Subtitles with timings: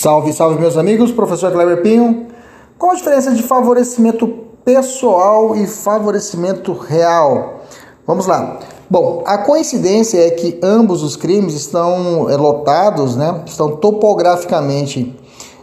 [0.00, 1.12] Salve, salve, meus amigos.
[1.12, 2.28] Professor Kleber Pinho.
[2.78, 4.26] Qual a diferença de favorecimento
[4.64, 7.60] pessoal e favorecimento real?
[8.06, 8.60] Vamos lá.
[8.88, 13.42] Bom, a coincidência é que ambos os crimes estão é, lotados, né?
[13.44, 15.14] Estão topograficamente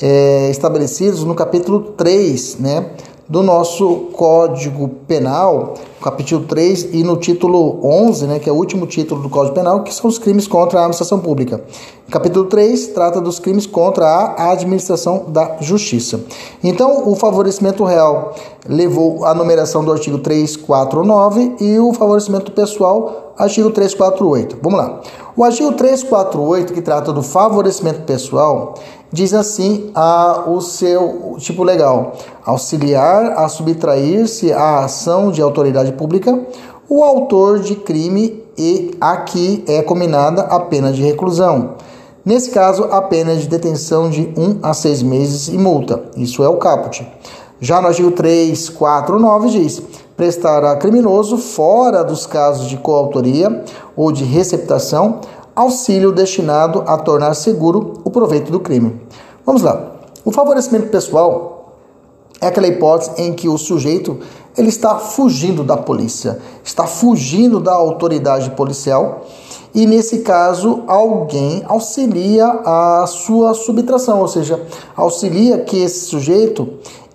[0.00, 2.86] é, estabelecidos no capítulo 3, né?
[3.30, 8.88] Do nosso Código Penal, capítulo 3 e no título 11, né, que é o último
[8.88, 11.62] título do Código Penal, que são os crimes contra a administração pública.
[12.10, 16.20] Capítulo 3 trata dos crimes contra a administração da justiça.
[16.60, 18.34] Então, o favorecimento real
[18.68, 24.58] levou a numeração do artigo 349 e o favorecimento pessoal, artigo 348.
[24.60, 25.00] Vamos lá.
[25.36, 28.74] O artigo 348, que trata do favorecimento pessoal,
[29.12, 32.12] diz assim a, o seu tipo legal:
[32.44, 36.38] auxiliar a subtrair-se à ação de autoridade pública
[36.88, 41.76] o autor de crime e aqui é combinada a pena de reclusão.
[42.24, 46.02] Nesse caso, a pena de detenção de 1 um a 6 meses e multa.
[46.16, 47.06] Isso é o caput.
[47.60, 49.80] Já no artigo 349 diz:
[50.16, 53.64] prestar a criminoso, fora dos casos de coautoria
[53.96, 55.20] ou de receptação,
[55.54, 59.00] auxílio destinado a tornar seguro o proveito do crime.
[59.44, 59.92] Vamos lá.
[60.24, 61.76] O favorecimento pessoal
[62.40, 64.18] é aquela hipótese em que o sujeito
[64.56, 69.26] ele está fugindo da polícia, está fugindo da autoridade policial
[69.74, 74.60] e nesse caso alguém auxilia a sua subtração, ou seja,
[74.96, 76.68] auxilia que esse sujeito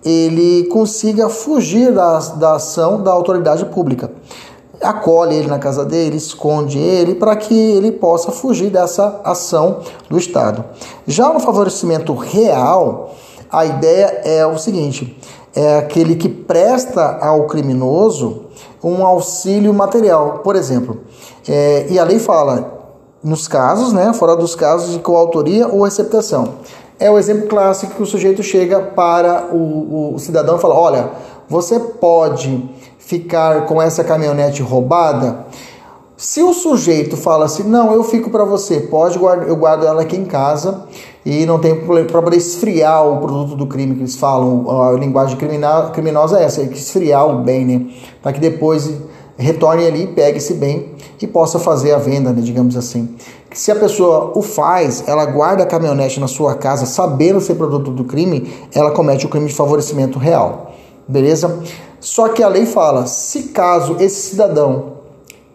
[0.04, 4.12] ele consiga fugir da, da ação da autoridade pública
[4.82, 10.18] acolhe ele na casa dele, esconde ele para que ele possa fugir dessa ação do
[10.18, 10.64] Estado.
[11.08, 13.16] Já no favorecimento real,
[13.52, 15.18] a ideia é o seguinte:
[15.56, 18.46] é aquele que presta ao criminoso
[18.84, 21.02] um auxílio material, por exemplo.
[21.48, 22.76] É, e a lei fala
[23.24, 26.56] nos casos, né, fora dos casos de coautoria ou receptação.
[27.00, 31.10] É o exemplo clássico que o sujeito chega para o, o cidadão e fala: olha,
[31.50, 35.46] você pode ficar com essa caminhonete roubada?
[36.18, 40.02] Se o sujeito fala assim, não, eu fico para você, pode guardar, eu guardo ela
[40.02, 40.86] aqui em casa
[41.26, 45.36] e não tem problema para esfriar o produto do crime que eles falam, a linguagem
[45.38, 47.88] criminal, criminosa é essa, é que esfriar o bem, né?
[48.22, 48.90] Para que depois
[49.38, 53.16] retorne ali, pegue esse bem e possa fazer a venda, né, digamos assim.
[53.52, 57.92] Se a pessoa o faz, ela guarda a caminhonete na sua casa, sabendo ser produto
[57.92, 60.74] do crime, ela comete o crime de favorecimento real.
[61.08, 61.60] Beleza?
[62.00, 64.96] Só que a lei fala, se caso esse cidadão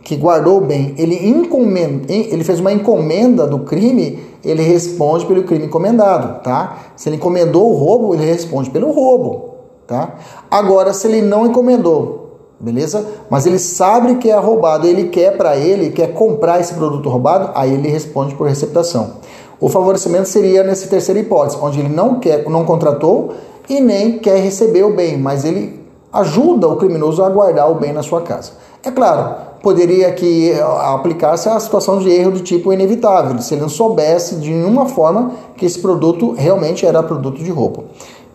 [0.03, 5.66] que guardou o bem, ele, ele fez uma encomenda do crime, ele responde pelo crime
[5.66, 6.93] encomendado, tá?
[6.97, 9.55] Se ele encomendou o roubo, ele responde pelo roubo,
[9.87, 10.15] tá?
[10.50, 13.06] Agora, se ele não encomendou, beleza?
[13.28, 17.50] Mas ele sabe que é roubado, ele quer para ele, quer comprar esse produto roubado,
[17.55, 19.19] aí ele responde por receptação.
[19.61, 23.34] O favorecimento seria nessa terceira hipótese, onde ele não quer, não contratou
[23.70, 25.78] e nem quer receber o bem, mas ele
[26.12, 28.50] ajuda o criminoso a guardar o bem na sua casa.
[28.82, 33.60] É claro, poderia aqui eh, aplicar-se a situação de erro do tipo inevitável, se ele
[33.60, 37.84] não soubesse de nenhuma forma que esse produto realmente era produto de roubo.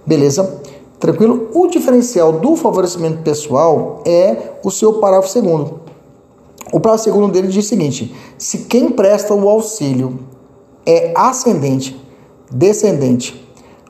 [0.06, 0.62] Beleza?
[1.02, 1.50] Tranquilo?
[1.54, 5.82] O diferencial do favorecimento pessoal é o seu parágrafo segundo.
[6.72, 10.18] O parágrafo segundo dele diz o seguinte: se quem presta o auxílio
[10.86, 12.00] é ascendente,
[12.50, 13.45] descendente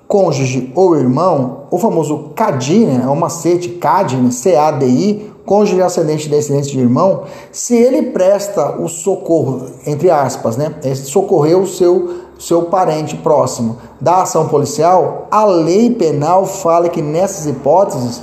[0.07, 6.29] cônjuge ou irmão, o famoso CADI, né, é o macete, CADI, né, C-A-D-I, cônjuge ascendente
[6.29, 12.21] descendente de irmão, se ele presta o socorro, entre aspas, né, é socorrer o seu,
[12.39, 18.21] seu parente próximo da ação policial, a lei penal fala que nessas hipóteses,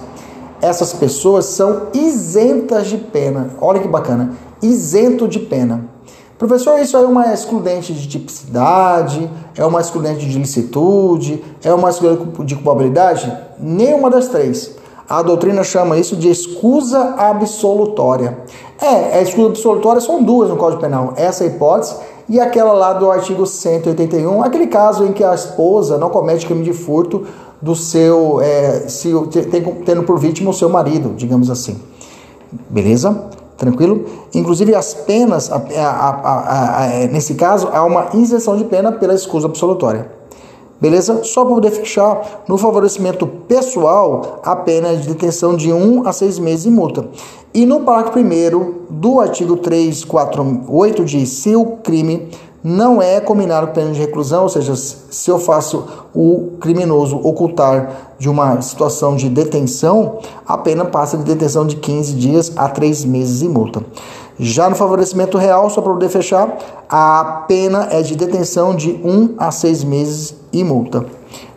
[0.61, 3.51] essas pessoas são isentas de pena.
[3.61, 5.91] Olha que bacana, isento de pena.
[6.39, 12.45] Professor, isso é uma excludente de tipicidade, é uma excludente de licitude, é uma excludente
[12.45, 13.33] de culpabilidade?
[13.59, 14.77] Nenhuma das três.
[15.09, 18.39] A doutrina chama isso de escusa absolutória.
[18.81, 21.13] É, a escusa absolutória são duas no Código Penal.
[21.17, 21.97] Essa é hipótese
[22.29, 26.65] e aquela lá do artigo 181, aquele caso em que a esposa não comete crime
[26.65, 27.27] de furto
[27.61, 29.13] do seu, é, se,
[29.51, 31.79] tem, tendo por vítima o seu marido, digamos assim.
[32.71, 33.31] Beleza?
[33.63, 34.05] Tranquilo?
[34.35, 39.47] Inclusive, as penas, a, a, a, nesse caso, há uma isenção de pena pela escusa
[39.47, 40.11] absolutória.
[40.81, 41.23] Beleza?
[41.23, 46.13] Só para poder fechar, no favorecimento pessoal, a pena é de detenção de 1 a
[46.13, 47.07] 6 meses e multa.
[47.55, 52.31] E no parágrafo 1 do artigo 348 diz: se o crime
[52.63, 58.15] não é combinado com pena de reclusão, ou seja, se eu faço o criminoso ocultar
[58.19, 63.05] de uma situação de detenção, a pena passa de detenção de 15 dias a 3
[63.05, 63.83] meses e multa.
[64.39, 66.57] Já no favorecimento real, só para poder fechar,
[66.89, 71.05] a pena é de detenção de 1 a 6 meses e multa.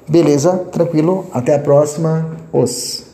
[0.08, 0.66] Beleza?
[0.72, 1.26] Tranquilo?
[1.32, 2.26] Até a próxima.
[2.52, 3.05] Os.